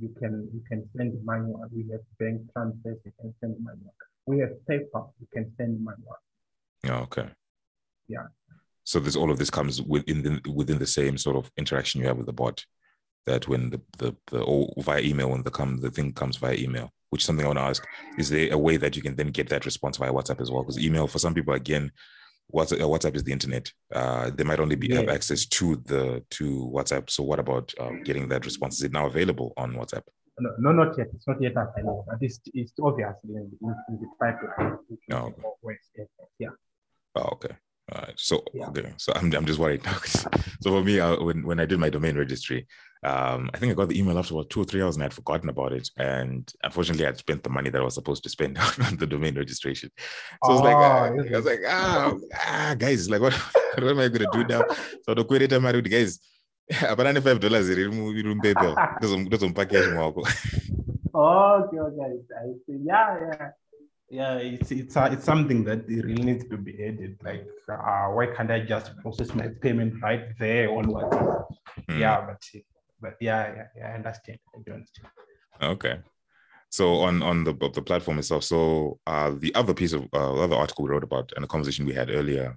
[0.00, 1.64] You can you can send manual.
[1.74, 2.98] We have bank transfers.
[3.04, 3.94] You can send manual.
[4.26, 5.12] We have PayPal.
[5.20, 6.16] You can send manual.
[6.86, 7.28] Oh, okay.
[8.08, 8.26] Yeah.
[8.84, 12.06] So this all of this comes within the within the same sort of interaction you
[12.06, 12.64] have with the bot
[13.26, 16.54] that when the the, the or via email when the come the thing comes via
[16.54, 17.82] email which is something i want to ask
[18.18, 20.62] is there a way that you can then get that response via whatsapp as well
[20.62, 21.90] because email for some people again
[22.52, 23.72] WhatsApp, uh, WhatsApp is the internet.
[23.92, 24.96] Uh, they might only be yeah.
[24.96, 27.08] have access to the to WhatsApp.
[27.10, 28.76] So what about um, getting that response?
[28.76, 30.02] Is it now available on WhatsApp?
[30.38, 31.08] No, no, not yet.
[31.14, 32.04] It's not yet available.
[32.08, 34.78] But it's, it's obviously in the, in the pipeline.
[35.12, 35.32] Oh,
[35.64, 36.08] okay.
[36.38, 36.48] Yeah.
[37.14, 37.54] Oh, okay.
[37.92, 38.14] All right.
[38.16, 38.68] So yeah.
[38.68, 38.92] okay.
[38.96, 39.96] So I'm I'm just worried now.
[40.60, 42.66] so for me, uh, when when I did my domain registry,
[43.04, 45.12] um, I think I got the email after about two or three hours and I'd
[45.12, 45.90] forgotten about it.
[45.98, 49.36] And unfortunately, I'd spent the money that I was supposed to spend on the domain
[49.36, 49.90] registration.
[49.98, 52.14] So oh, I was like, ah, I was like, ah,
[52.46, 53.34] ah guys, like, what,
[53.74, 54.62] what am I going to do now?
[55.02, 56.18] So the query married guys,
[56.90, 58.76] apana five dollars iri mumpepel
[59.26, 60.28] ndozomupa cash mwako
[61.12, 62.78] okay okay I see.
[62.84, 63.52] yeah yeah
[64.10, 68.26] yeah it's it's uh, it's something that really needs to be added like uh, why
[68.26, 71.12] can't i just process my payment right there on what
[71.88, 71.98] mm.
[71.98, 72.64] yeah but
[73.04, 74.38] but yeah, yeah, yeah, I understand.
[74.54, 75.08] I do understand.
[75.62, 75.96] Okay.
[76.70, 80.56] So on on the the platform itself, so uh, the other piece of uh, other
[80.56, 82.56] article we wrote about and the conversation we had earlier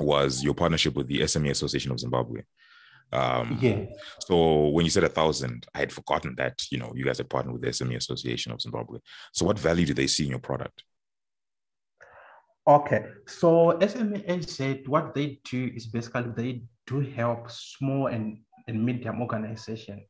[0.00, 2.42] was your partnership with the SME Association of Zimbabwe.
[3.12, 3.86] Um, yeah.
[4.20, 7.30] So when you said a thousand, I had forgotten that you know you guys had
[7.30, 8.98] partnered with the SME Association of Zimbabwe.
[9.32, 10.82] So what value do they see in your product?
[12.66, 18.84] Okay, so SME said what they do is basically they do help small and and
[18.84, 20.04] medium organization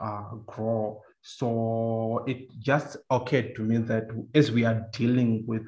[0.00, 1.02] uh, grow.
[1.22, 5.62] So it just occurred to me that as we are dealing with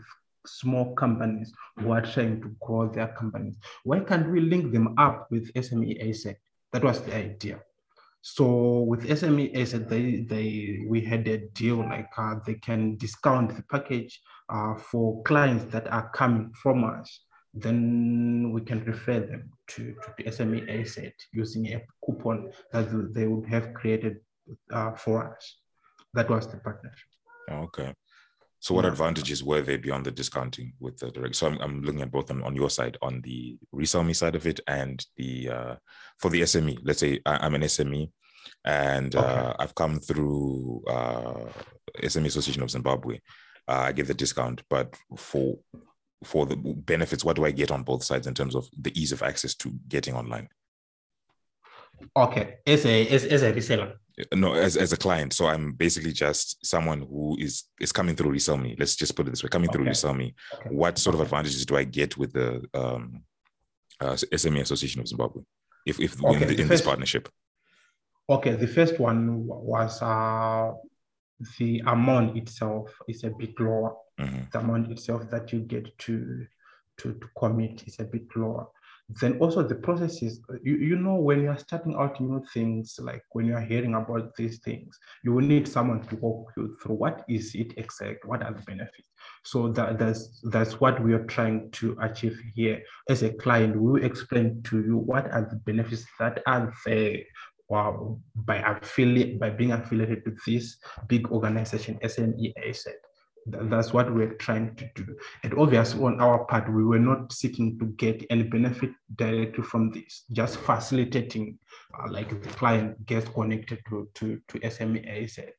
[0.47, 5.29] small companies who are trying to grow their companies, why can't we link them up
[5.31, 6.35] with SMEAZ?
[6.73, 7.61] That was the idea.
[8.23, 13.65] So with SMEAZ, they, they we had a deal like uh, they can discount the
[13.71, 17.21] package uh, for clients that are coming from us
[17.55, 23.47] then we can refer them to, to the SMEAZ using a coupon that they would
[23.49, 24.19] have created
[24.73, 25.59] uh, for us.
[26.15, 27.09] That was the partnership.
[27.51, 27.95] Okay.
[28.63, 31.35] So what advantages were there beyond the discounting with the direct?
[31.35, 34.37] So I'm, I'm looking at both on, on your side, on the resell me side
[34.37, 35.75] of it and the, uh,
[36.17, 38.13] for the SME, let's say I, am an SME
[38.65, 39.27] and okay.
[39.27, 41.47] uh, I've come through uh,
[42.05, 43.19] SME Association of Zimbabwe.
[43.67, 45.59] Uh, I give the discount, but for
[46.23, 49.11] for the benefits what do i get on both sides in terms of the ease
[49.11, 50.49] of access to getting online
[52.17, 53.95] okay as a as, as a reseller
[54.35, 58.31] no as, as a client so i'm basically just someone who is is coming through
[58.31, 59.77] resell me let's just put it this way coming okay.
[59.77, 60.69] through resell me okay.
[60.71, 63.23] what sort of advantages do i get with the um,
[64.01, 65.43] uh, sme association of zimbabwe
[65.87, 66.43] if if okay.
[66.43, 67.29] in, the, in first, this partnership
[68.29, 70.73] okay the first one was uh
[71.59, 73.97] the amount itself is a bit lower.
[74.21, 74.43] Mm-hmm.
[74.53, 76.47] The amount itself that you get to,
[76.99, 78.69] to, to commit is a bit lower.
[79.09, 83.45] Then also the processes, you, you know, when you're starting out new things, like when
[83.45, 87.55] you're hearing about these things, you will need someone to walk you through what is
[87.55, 89.09] it exact, what are the benefits.
[89.45, 92.83] So that, that's that's what we are trying to achieve here.
[93.09, 97.19] As a client, we will explain to you what are the benefits that are there
[97.73, 100.77] wow, by affiliate by being affiliated with this
[101.09, 103.01] big organization, SME Asset.
[103.47, 105.17] That's what we're trying to do.
[105.43, 109.91] And obviously, on our part, we were not seeking to get any benefit directly from
[109.91, 111.59] this, just facilitating,
[111.99, 115.51] uh, like the client gets connected to to to SMEAZ.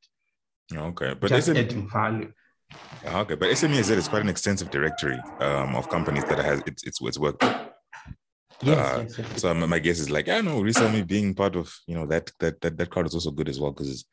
[0.74, 2.32] Okay, but just adding value.
[3.06, 7.02] Okay, but SMEAZ is quite an extensive directory um, of companies that has it's it's,
[7.02, 7.44] it's worked.
[8.62, 9.42] Yes, Uh, yes, yes.
[9.42, 12.62] So my guess is like, I know, recently being part of you know that that
[12.62, 14.06] that that crowd is also good as well because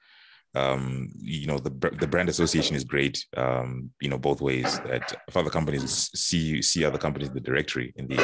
[0.54, 1.70] um you know the
[2.02, 6.60] the brand association is great um you know both ways that if other companies see
[6.60, 8.16] see other companies in the directory in the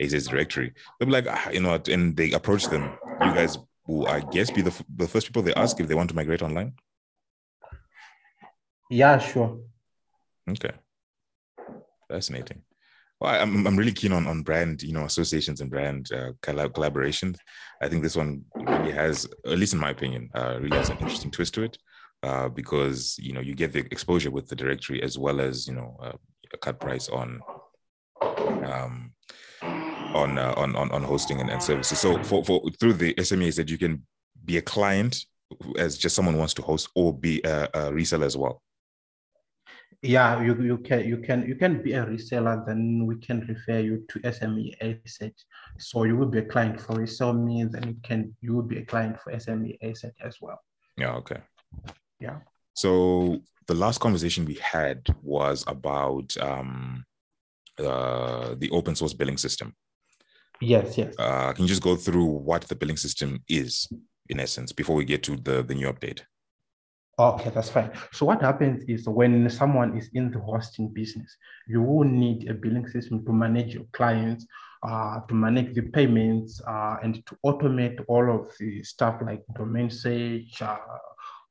[0.00, 2.84] AZ's directory they'll be like ah, you know what, and they approach them
[3.24, 5.96] you guys will I guess be the, f- the first people they ask if they
[5.96, 6.74] want to migrate online
[8.90, 9.58] Yeah, sure.
[10.48, 10.72] Okay.
[12.08, 12.62] Fascinating.
[13.22, 17.36] Well, I'm, I'm really keen on, on brand, you know, associations and brand uh, collaborations.
[17.80, 20.98] I think this one really has, at least in my opinion, uh, really has an
[20.98, 21.78] interesting twist to it
[22.24, 25.74] uh, because, you know, you get the exposure with the directory as well as, you
[25.74, 26.16] know, uh,
[26.52, 27.40] a cut price on
[28.20, 29.12] um,
[29.62, 32.00] on, uh, on on on hosting and, and services.
[32.00, 34.04] So for, for through the SMEs that you can
[34.44, 35.24] be a client
[35.78, 38.62] as just someone wants to host or be a, a reseller as well.
[40.02, 43.78] Yeah, you, you can you can you can be a reseller, then we can refer
[43.78, 45.32] you to SMEAZ.
[45.78, 48.78] So you will be a client for resell me, then you can you will be
[48.78, 50.60] a client for SMEAZ as well.
[50.96, 51.14] Yeah.
[51.14, 51.40] Okay.
[52.18, 52.38] Yeah.
[52.74, 57.04] So the last conversation we had was about um,
[57.78, 59.72] uh, the open source billing system.
[60.60, 61.14] Yes, yes.
[61.16, 63.88] Uh, can you just go through what the billing system is
[64.28, 66.22] in essence before we get to the the new update?
[67.22, 67.92] Okay, that's fine.
[68.10, 71.36] So what happens is when someone is in the hosting business,
[71.68, 74.44] you will need a billing system to manage your clients,
[74.82, 79.88] uh, to manage the payments, uh, and to automate all of the stuff like domain
[79.88, 80.78] search, uh,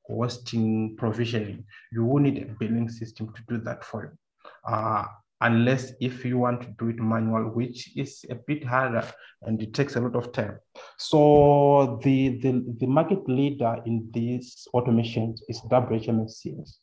[0.10, 1.64] hosting, provisioning.
[1.94, 5.06] You will need a billing system to do that for you.
[5.41, 9.04] Unless if you want to do it manual, which is a bit harder
[9.41, 10.60] and it takes a lot of time.
[10.97, 16.77] So the, the, the market leader in these automations is WHMCS.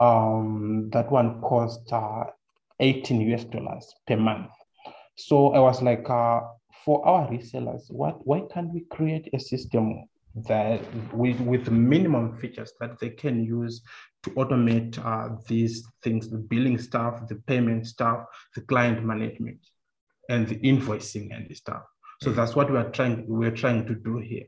[0.00, 2.24] Um, that one cost uh,
[2.78, 4.50] 18 US dollars per month.
[5.16, 6.40] So I was like, uh,
[6.84, 10.80] for our resellers, what why can't we create a system that
[11.12, 13.82] with, with minimum features that they can use
[14.22, 19.58] to automate uh, these things, the billing stuff, the payment stuff, the client management,
[20.28, 21.82] and the invoicing and the stuff.
[22.22, 22.36] So Mm.
[22.36, 24.46] that's what we are trying we're trying to do here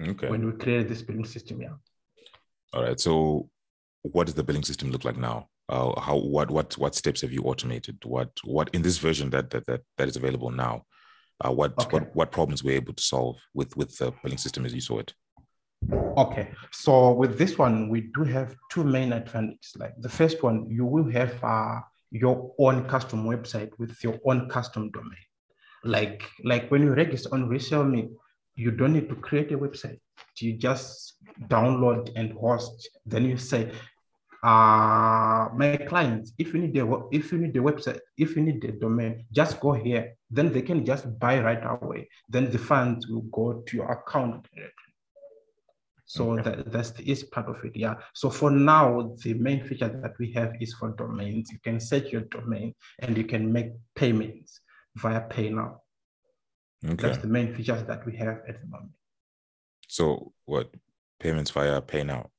[0.00, 0.28] Okay.
[0.28, 1.62] when we create this billing system.
[1.62, 1.76] Yeah.
[2.74, 3.00] All right.
[3.00, 3.48] So
[4.02, 5.48] what does the billing system look like now?
[5.68, 7.96] Uh, how what what what steps have you automated?
[8.04, 10.84] What what in this version that that that, that is available now?
[11.40, 11.98] Uh, what Okay.
[11.98, 14.98] what what problems we're able to solve with with the billing system as you saw
[14.98, 15.12] it?
[16.16, 19.72] Okay, so with this one, we do have two main advantages.
[19.76, 24.48] Like the first one, you will have uh, your own custom website with your own
[24.48, 25.24] custom domain.
[25.84, 28.08] Like like when you register on Resell Me,
[28.54, 29.98] you don't need to create a website.
[30.38, 31.16] You just
[31.48, 32.88] download and host.
[33.06, 33.72] Then you say,
[34.42, 38.60] uh, my clients, if you need the if you need the website, if you need
[38.60, 40.16] the domain, just go here.
[40.30, 42.08] Then they can just buy right away.
[42.28, 44.92] Then the funds will go to your account directly.
[46.06, 46.42] So Okay.
[46.42, 47.76] that, that's the part of it.
[47.76, 47.94] Yeah.
[48.14, 51.50] So for now, the main feature that we have is for domains.
[51.52, 54.60] You can set your domain and you can make payments
[54.96, 55.82] via Pay Now.
[56.84, 56.96] Okay.
[56.96, 58.92] That's the main features that we have at the moment.
[59.86, 60.74] So what
[61.20, 62.30] payments via pay now?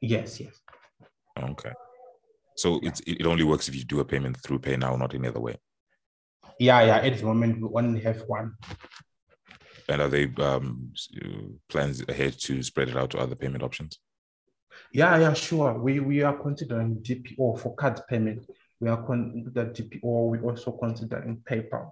[0.00, 0.60] Yes, yes.
[1.38, 1.72] Okay.
[2.56, 5.14] So it's it it only works if you do a payment through pay now, not
[5.14, 5.56] any other way.
[6.58, 6.96] Yeah, yeah.
[6.98, 8.54] At the moment, we only have one.
[9.88, 11.28] And are they um uh,
[11.68, 13.98] plans ahead to spread it out to other payment options?
[14.92, 15.74] Yeah, yeah, sure.
[15.78, 18.46] We we are considering DPO for card payment.
[18.80, 20.30] We are con the DPO.
[20.30, 21.90] We also considering PayPal.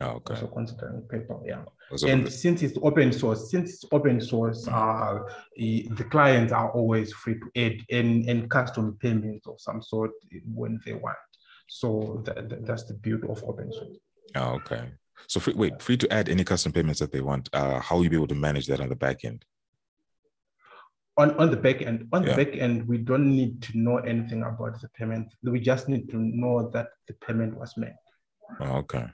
[0.00, 0.34] Oh, okay.
[0.34, 1.42] Also considering PayPal.
[1.46, 1.64] Yeah.
[1.96, 5.20] So and since it's open source, since it's open source, uh,
[5.56, 10.10] the, clients are always free to add and, and custom payments of some sort
[10.52, 11.16] when they want.
[11.68, 13.96] So that, that- that's the beauty of open source.
[14.36, 14.92] oh, okay.
[15.28, 17.48] So free, wait, free to add any custom payments that they want.
[17.52, 19.44] Uh, how will you be able to manage that on the back end?
[21.16, 22.34] On, on the back end, on Yeah.
[22.34, 25.28] the back end, we don't need to know anything about the payment.
[25.44, 27.94] We just need to know that the payment was made.
[28.60, 29.06] Oh, okay.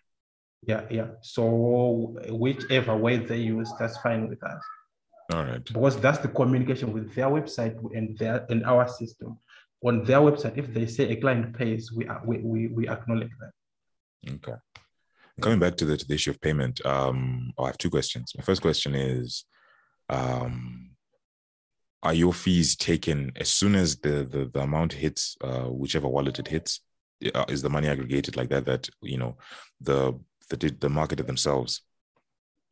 [0.67, 1.09] Yeah, yeah.
[1.23, 4.63] So whichever way they use, that's fine with us.
[5.33, 5.65] All right.
[5.65, 9.39] because that's the communication with their website and their and our system.
[9.83, 13.31] On their website, if they say a client pays, we are, we, we, we acknowledge
[13.41, 14.33] that.
[14.35, 14.59] Okay.
[15.41, 18.33] Coming back to the, to the issue of payment, um, I have two questions.
[18.37, 19.45] My first question is,
[20.11, 20.91] um,
[22.03, 26.39] are your fees taken as soon as the the, the amount hits uh, whichever wallet
[26.39, 26.81] it hits?
[27.35, 28.65] Uh, is the money aggregated like that?
[28.65, 29.37] That you know
[29.81, 30.19] the
[30.51, 31.83] the the marketer themselves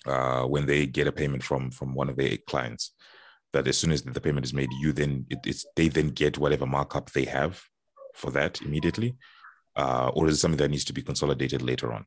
[0.07, 2.93] uh, when they get a payment from from one of their clients
[3.53, 6.39] that as soon as the payment is made you then it, it's they then get
[6.39, 7.63] whatever markup they have
[8.15, 9.17] for that immediately
[9.77, 12.05] uh, or is it something that needs to be consolidated later on?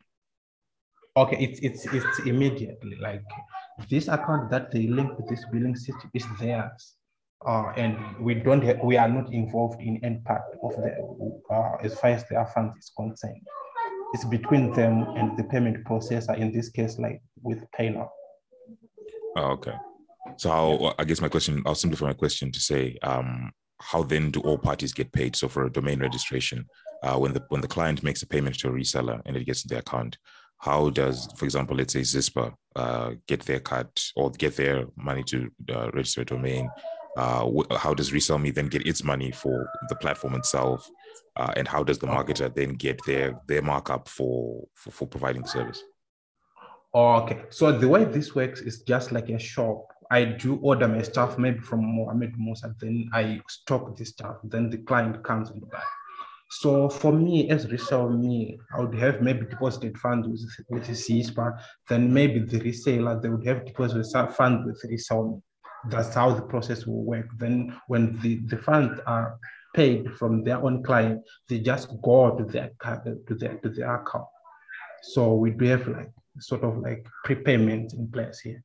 [1.17, 3.23] Okay it's it's it's immediately like
[3.89, 6.95] this account that they link to this billing system is theirs
[7.45, 11.99] uh, and we don't we are not involved in any part of the uh, as
[11.99, 13.41] far as their funds is concerned
[14.13, 18.09] it's between them and the payment processor in this case like with Paylor.
[19.37, 19.73] Oh, okay.
[20.37, 24.29] So how, i guess my question i'll simplify my question to say um, how then
[24.31, 25.35] do all parties get paid?
[25.35, 26.65] So for a domain registration
[27.03, 29.63] uh, when the when the client makes a payment to a reseller and it gets
[29.63, 30.17] in their account
[30.59, 35.23] how does for example let's say ZISPA uh, get their cut or get their money
[35.23, 36.69] to uh, register a domain
[37.17, 40.89] uh, how does Resellme then get its money for the platform itself?
[41.35, 45.41] Uh, and how does the marketer then get their their markup for for, for providing
[45.41, 45.83] the service?
[46.93, 47.43] Okay.
[47.49, 49.87] So the way this works is just like a shop.
[50.09, 54.69] I do order my stuff maybe from mohammed musa then i stock the stuff then
[54.69, 55.83] the client comes and buy.
[56.49, 62.13] So for me as Resellme i would have maybe deposited funds with, with ZISPA, then
[62.13, 65.41] maybe the reseller they would have deposited funds with Resellme
[65.89, 67.27] that's how the process will work.
[67.37, 69.37] Then when the, the funds are
[69.73, 74.25] paid from their own client, they just go to their to their to their account.
[75.03, 78.63] So we do have like sort of like prepayment in place here.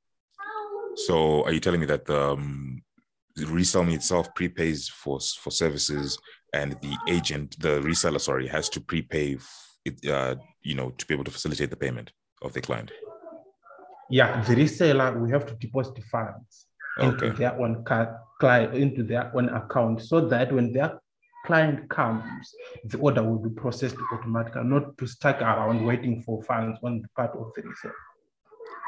[0.97, 2.83] So are you telling me that the um,
[3.39, 6.19] Resellme itself prepays for for services
[6.55, 9.37] and the agent, the reseller, sorry, has to prepay
[9.85, 12.91] it, uh, you know, to be able to facilitate the payment of the client?
[14.09, 16.67] Yeah, the reseller, we have to deposit funds
[16.99, 20.99] into their own client into their own account so that when their
[21.47, 22.55] client comes,
[22.85, 27.09] the order will be processed automatically, not to stuck around waiting for funds on the
[27.17, 27.93] part of the reseller.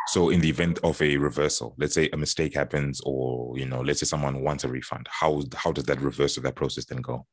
[0.09, 3.81] So in the event of a reversal, let's say a mistake happens, or you know,
[3.81, 6.99] let's say someone wants a refund, how how does that reverse of that process then
[6.99, 7.27] go?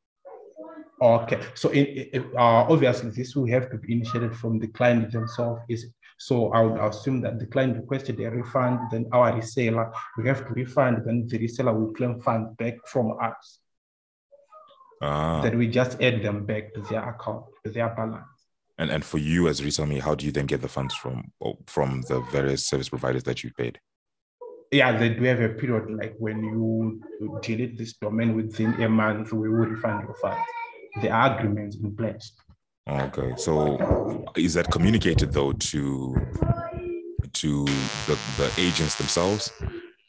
[1.02, 5.12] Okay, so in, in, uh, obviously this will have to be initiated from the client
[5.12, 5.62] themselves.
[5.70, 10.28] Is so I would assume that the client requested a refund, then our reseller, we
[10.28, 13.60] have to refund, then the reseller will claim funds back from us.
[15.02, 15.42] Ah.
[15.42, 18.26] Then we just add them back to their account, to their balance.
[18.78, 21.32] And and for you as Resellme, how do you then get the funds from
[21.66, 23.80] from the various service providers that you paid?
[24.72, 27.02] Yeah, they do have a period like when you
[27.42, 30.42] delete this domain within a month, we will refund your funds.
[31.02, 32.34] The agreements in place.
[32.88, 36.16] Okay, so is that communicated though to
[37.34, 39.52] to the, the agents themselves,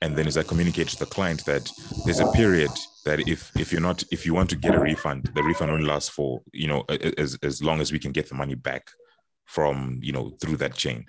[0.03, 1.71] and then is that communicated to the client that
[2.05, 2.71] there's a period
[3.07, 5.87] that if if you're not if you want to get a refund, the refund only
[5.87, 6.85] lasts for you know
[7.17, 8.91] as as long as we can get the money back
[9.47, 11.07] from you know through that chain.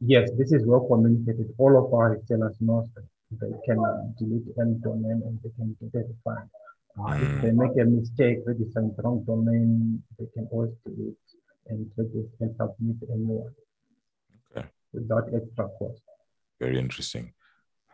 [0.00, 1.52] Yes, this is well communicated.
[1.58, 6.04] All of our retailers know that they can delete any domain and they can get
[6.04, 6.50] a refund.
[6.98, 7.36] Uh, mm.
[7.36, 11.16] If they make a mistake, register the wrong domain, they can always delete
[11.66, 13.54] and register and submit a new one.
[14.56, 14.68] Okay.
[14.92, 16.02] Without extra cost.
[16.60, 17.32] Very interesting.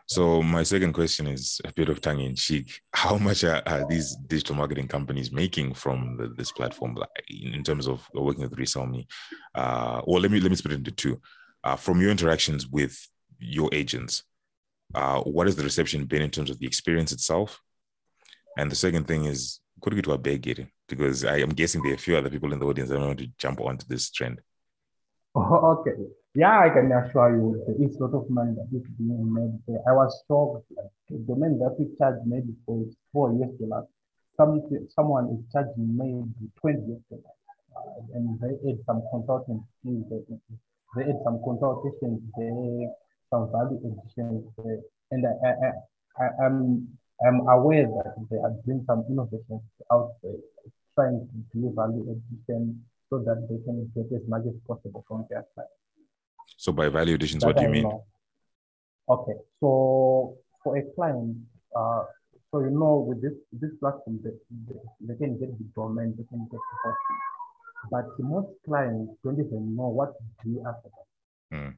[0.09, 2.79] So my second question is a bit of tongue in cheek.
[2.93, 6.97] How much are, are these digital marketing companies making from the, this platform
[7.29, 9.05] in terms of working with Resellme?
[9.53, 11.21] Uh, well, let me let me split it into two.
[11.63, 13.05] Uh, from your interactions with
[13.39, 14.23] your agents,
[14.95, 17.61] uh, what has the reception been in terms of the experience itself,
[18.57, 20.69] and the second thing is, could we to a getting?
[20.87, 23.19] Because I am guessing there are a few other people in the audience that want
[23.19, 24.41] to jump onto this trend.
[25.35, 25.91] Oh, okay.
[26.33, 29.81] Yeah, I can assure you is a lot of money that is being made there.
[29.87, 30.65] I was shocked.
[30.75, 33.85] Like, the domain that we charge maybe for four years dollars,
[34.35, 36.25] some, someone is charging maybe
[36.61, 37.37] 20 years dollars.
[37.75, 40.21] Uh, and they add some consulting fees, they,
[40.95, 42.89] they add some consultations there,
[43.29, 44.81] some value additions there.
[45.11, 46.87] And I, I, I, I'm
[47.25, 50.33] I'm aware that they are doing some innovations out there,
[50.95, 55.25] trying to do value addition so that they can get as much as possible from
[55.29, 55.65] their side.
[56.57, 57.83] So by value additions, that what do you mean?
[57.83, 58.05] Know.
[59.09, 61.37] Okay, so for a client,
[61.75, 62.03] uh,
[62.51, 64.31] so you know with this this platform, they,
[64.67, 67.17] they, they can get the domain, they can get the hosting,
[67.91, 71.57] but most clients don't even know what to do after that.
[71.57, 71.77] Mm.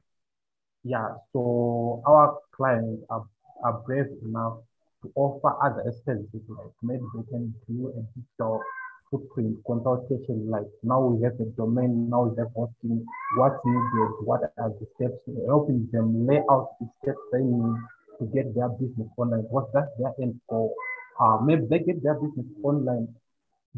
[0.82, 3.26] Yeah, so our clients are,
[3.62, 4.58] are brave enough
[5.02, 8.62] to offer other services like maybe they can do a digital
[9.10, 13.04] footprint consultation like now we have a domain, now we have hosting,
[13.36, 17.76] what's needed, what are the steps, helping them lay out the steps they need
[18.20, 19.46] to get their business online.
[19.50, 20.74] What's that their end goal?
[21.18, 23.08] Uh, maybe they get their business online.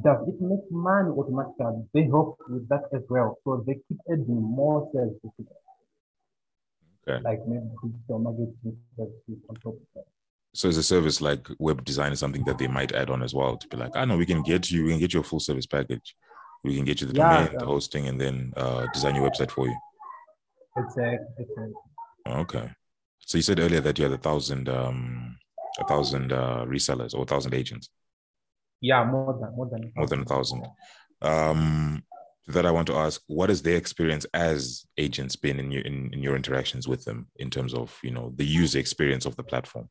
[0.03, 1.85] Does it make money automatically?
[1.95, 3.39] They help with that as well.
[3.45, 5.31] So they keep adding more services.
[7.07, 7.23] Okay.
[7.23, 10.05] Like maybe digital marketing services on top of that.
[10.55, 13.35] So as a service like web design is something that they might add on as
[13.35, 15.25] well to be like, I know we can get you, we can get you a
[15.25, 16.15] full service package.
[16.63, 17.59] We can get you the Yeah, domain, yeah.
[17.59, 19.77] the hosting, and then uh, design your website for you.
[20.77, 21.27] Exactly.
[21.39, 21.73] exactly.
[22.29, 22.71] Okay.
[23.19, 25.37] So you said earlier that you had a thousand, um,
[25.81, 27.89] a thousand uh, resellers or a thousand agents,
[28.81, 30.67] Yeah, more than more than more than a thousand.
[31.21, 32.05] Um,
[32.49, 36.13] that I want to ask, what has their experience as agents been in your in,
[36.13, 39.43] in your interactions with them in terms of you know the user experience of the
[39.45, 39.89] platform?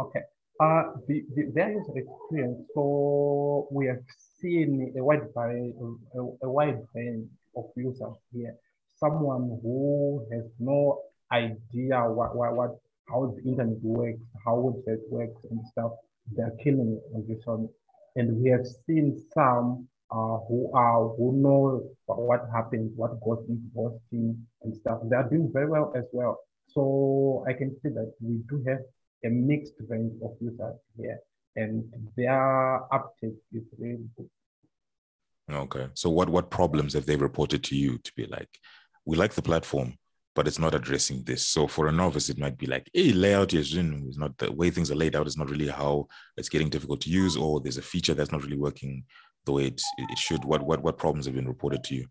[0.00, 0.20] Okay.
[0.60, 2.60] Uh, the, the, their user experience.
[2.74, 4.02] So we have
[4.40, 5.74] seen a wide variety,
[6.14, 8.54] a, a wide range of users here.
[8.96, 11.00] Someone who has no
[11.32, 12.76] idea what, what, what
[13.10, 15.92] how the internet works, how website works and stuff.
[16.36, 17.68] They're killing it on this one.
[18.16, 23.68] And we have seen some uh, who are who know what, happens, what goes into
[23.74, 25.00] hosting and stuff.
[25.04, 26.38] They are doing very well as well.
[26.68, 28.80] So I can see that we do have
[29.24, 31.18] a mixed range of users here,
[31.56, 31.84] and
[32.16, 34.30] their uptake is really good.
[35.50, 35.88] Okay.
[35.94, 38.48] So what what problems have they reported to you to be like,
[39.04, 39.98] we like the platform,
[40.36, 41.46] but it's not addressing this.
[41.46, 44.90] So for a novice, it might be like, hey, layout is not the way things
[44.90, 46.06] are laid out is not really how
[46.36, 49.04] it's getting difficult to use, or there's a feature that's not really working
[49.44, 50.44] the way it, it should.
[50.44, 52.06] What what what problems have been reported to you?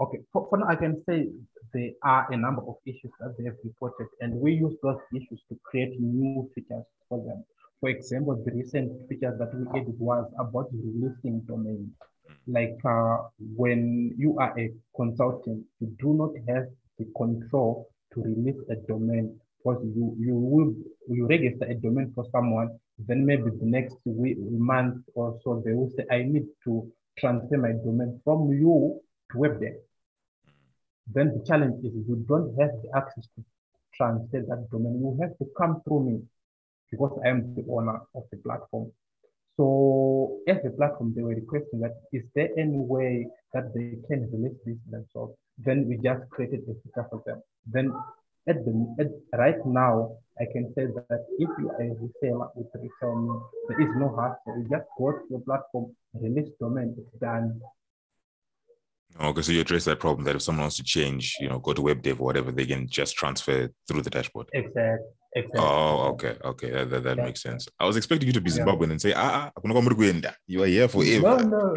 [0.00, 1.28] Okay, for, for now, I can say
[1.72, 5.40] there are a number of issues that they have reported, and we use those issues
[5.48, 7.44] to create new features for them.
[7.80, 11.90] For example, the recent feature that we added was about releasing domains.
[12.46, 13.18] Like uh,
[13.56, 16.66] when you are a consultant, you do not have
[16.98, 20.74] the control to release a domain because you you will
[21.08, 22.68] you register a domain for someone,
[22.98, 27.58] then maybe the next week, month or so they will say, I need to transfer
[27.58, 29.00] my domain from you
[29.34, 29.76] to WebDev.
[31.12, 33.44] Then the challenge is you don't have the access to
[33.94, 35.00] transfer that domain.
[35.00, 36.22] You have to come through me
[36.90, 38.90] because I am the owner of the platform.
[39.56, 44.30] So as a platform, they were requesting that is there any way that they can
[44.32, 45.36] release this themselves?
[45.58, 47.42] Then we just created a feature for them.
[47.66, 47.92] Then
[48.48, 52.66] at the at, right now, I can say that if you are a reseller with
[52.74, 54.58] resell, there is no hassle.
[54.58, 57.60] You just go to the platform, release domain, it's done.
[59.20, 61.72] Okay, so you address that problem that if someone wants to change, you know, go
[61.72, 64.48] to web dev or whatever, they can just transfer through the dashboard.
[64.52, 65.06] Exactly.
[65.36, 65.60] Exactly.
[65.60, 67.24] Oh, okay, okay, that, that, that Yeah.
[67.24, 67.68] makes sense.
[67.78, 68.64] I was expecting you to be Yeah.
[68.68, 70.34] And say, ah, ah, hakuna kwamuri kuenda.
[70.46, 71.44] you are here forever.
[71.44, 71.74] no, no.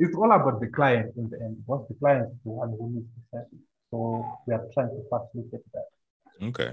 [0.00, 1.62] It's all about the client in the end.
[1.66, 3.64] What the client is the one who needs the service.
[3.90, 5.86] So we are trying to facilitate that.
[6.42, 6.72] Okay.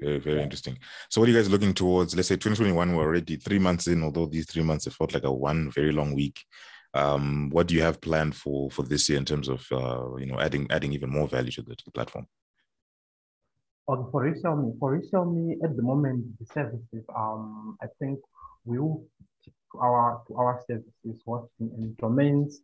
[0.00, 0.78] Very, very interesting.
[1.10, 2.16] So, what are you guys looking towards?
[2.16, 5.24] Let's say 2021, we're already three months in, although these three months have felt like
[5.24, 6.42] a one very long week.
[6.94, 10.26] Um, what do you have planned for for this year in terms of uh, you
[10.26, 12.26] know adding adding even more value to the, to the platform?
[13.86, 18.20] For Resellme, for Resellme at the moment, the services, um, I think
[18.64, 19.04] we will
[19.40, 22.60] stick to our to our services hosting and domains.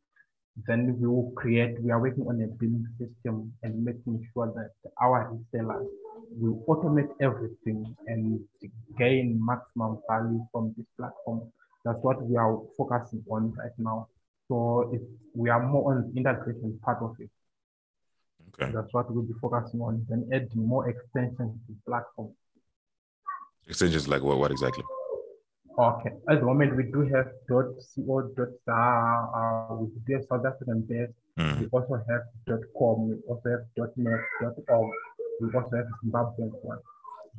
[0.66, 1.82] Then we will create.
[1.82, 4.70] We are working on a billing system and making sure that
[5.03, 5.87] our resellers
[6.30, 8.40] will automate everything and
[8.98, 11.42] gain maximum value from this platform.
[11.84, 14.08] That's what we are focusing on right now.
[14.48, 15.02] So it,
[15.34, 17.30] we are more on the integration part of it.
[18.48, 18.72] Okay.
[18.72, 20.06] That's what we'll be focusing on.
[20.08, 22.32] Then add more extensions to the platform.
[23.68, 24.84] Extensions like what, what exactly?
[25.78, 26.10] Okay.
[26.30, 27.74] At the moment, we do have .co,
[28.64, 31.12] .za, uh, we do have South African based.
[31.38, 31.60] Mm.
[31.60, 32.22] We also have
[32.78, 33.10] .com.
[33.10, 34.20] We also have .net,
[34.68, 34.92] .org.
[35.41, 36.78] We also have Zimbabwean one.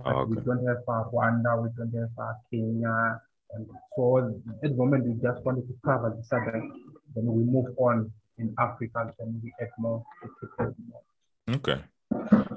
[0.06, 1.64] Oh, we don't have uh, Rwanda.
[1.64, 3.22] We don't have uh, Kenya.
[3.54, 4.18] And so
[4.64, 6.72] at the moment, we just wanted to cover the southern.
[7.16, 9.14] Then we move on in Africa.
[9.18, 10.04] Then we add more.
[10.22, 11.56] to keep adding more.
[11.56, 11.82] Okay.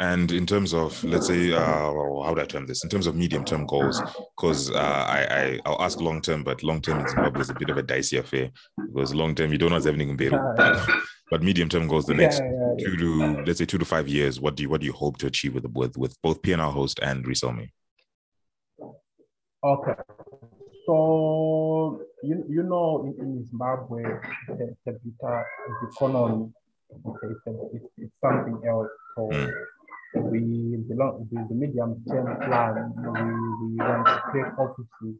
[0.00, 2.82] And in terms of, let's say, uh, how do I term this?
[2.84, 4.00] In terms of medium-term goals,
[4.36, 7.76] because uh, I, I I'll ask long-term, but long-term in Zimbabwe is a bit of
[7.76, 8.50] a dicey affair
[8.86, 10.40] because long-term you don't know what's happening in Beirut.
[10.58, 10.86] Yeah,
[11.30, 12.86] But medium-term goals, the next Yeah, yeah, yeah.
[12.86, 15.18] two to let's say two to five years, what do you what do you hope
[15.18, 17.72] to achieve with with, with both PNR host and resell me?
[19.62, 19.94] Okay.
[20.86, 24.02] So you you know in, in Zimbabwe
[24.48, 26.52] the, the, the, the economy
[27.06, 28.88] okay it's, it's, it's something else.
[29.16, 29.50] So Mm.
[30.32, 33.30] we belong the, the medium term plan we,
[33.60, 35.16] we want to create offices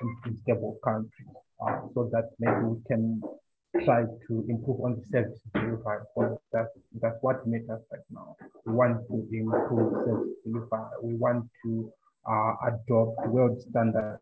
[0.00, 3.20] in, stable countries uh, so that maybe we can
[3.84, 6.02] try to improve on the service delivery.
[6.14, 8.36] So that's, that's what us right now.
[8.64, 10.88] We want to improve service delivery.
[11.02, 11.92] We want to
[12.28, 14.20] uh, adopt world standards,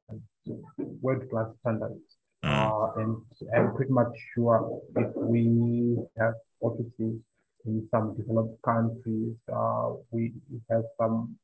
[1.02, 2.00] world class standards.
[2.44, 2.50] Mm.
[2.54, 3.16] Uh, and
[3.56, 7.20] I'm pretty much sure if we have offices
[7.64, 10.32] in some developed countries, uh, we
[10.70, 11.36] have some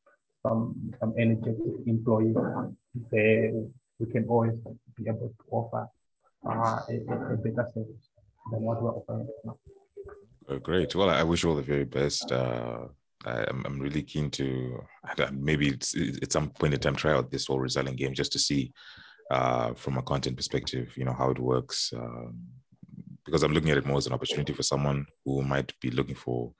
[0.43, 2.37] some some energetic employees,
[3.13, 4.55] we can always
[4.97, 5.89] be able to offer
[6.47, 8.09] uh, a, a, better service
[8.51, 9.57] than what we're offering now.
[10.49, 10.95] Oh, great.
[10.95, 12.31] Well, I wish you all the very best.
[12.31, 12.89] Uh,
[13.25, 14.85] I, am I'm really keen to
[15.33, 18.39] maybe it's, at some point in time try out this whole reselling game just to
[18.39, 18.73] see
[19.31, 21.93] uh, from a content perspective, you know, how it works.
[21.97, 22.39] Um,
[23.35, 26.15] because I'm looking at it more as an opportunity for someone who might be looking
[26.15, 26.53] for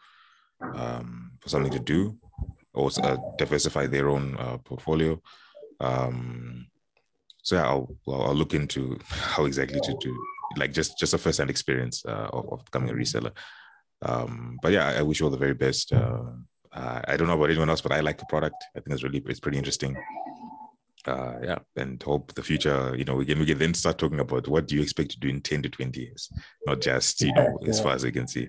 [0.61, 2.17] um, for something to do
[2.75, 5.23] or uh, diversify their own uh, portfolio.
[5.79, 6.67] Um,
[7.45, 10.21] so yeah, I'll, I'll look into how exactly to do
[10.57, 13.31] like just just a first hand experience uh, of, of, becoming a reseller.
[14.03, 15.93] Um, but yeah, I, I, wish you all the very best.
[15.93, 16.33] Uh,
[16.73, 18.57] I don't know about anyone else, but I like the product.
[18.77, 19.97] I think it's really it's pretty interesting.
[21.07, 24.21] Uh, yeah, and hope the future, you know, we can we can then start talking
[24.21, 26.31] about what do you expect to do in 10 to 20 years,
[26.67, 27.69] not just, you know, yeah.
[27.69, 28.49] as far as I can see.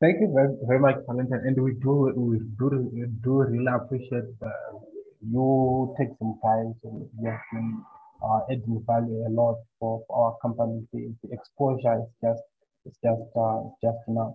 [0.00, 1.40] Thank you very, very much, Valentin.
[1.46, 4.78] And we do we do we do really appreciate uh,
[5.20, 7.82] you take some time and you have been
[8.22, 10.86] uh, adding value a lot for, for our company.
[10.92, 12.42] The, the, exposure is just
[12.84, 14.34] it's just uh, just enough,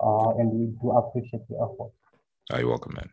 [0.00, 1.92] uh, and we do appreciate the effort.
[2.52, 3.10] Are you welcome, man?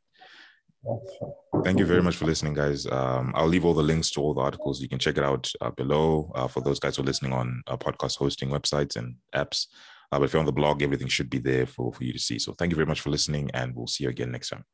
[1.63, 2.85] Thank you very much for listening, guys.
[2.85, 4.81] Um, I'll leave all the links to all the articles.
[4.81, 7.63] You can check it out uh, below uh, for those guys who are listening on
[7.67, 9.67] uh, podcast hosting websites and apps.
[10.11, 12.19] Uh, but if you're on the blog, everything should be there for, for you to
[12.19, 12.37] see.
[12.37, 14.65] So thank you very much for listening, and we'll see you again next time.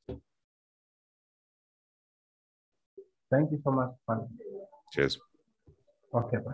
[3.32, 3.92] Thank you so much.
[4.92, 5.20] Cheers.
[6.14, 6.54] Okay, bye.